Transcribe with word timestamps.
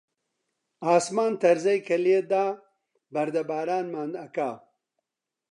ئاسمان 0.89 1.33
تەرزەی 1.43 1.79
کە 1.87 1.95
لێدا، 2.05 2.45
بەردەبارانمان 3.13 4.11
ئەکا 4.21 4.51